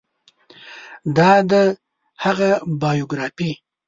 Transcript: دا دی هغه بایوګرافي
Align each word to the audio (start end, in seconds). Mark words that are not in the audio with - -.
دا 1.15 1.31
دی 1.49 1.63
هغه 2.23 2.49
بایوګرافي 2.79 3.51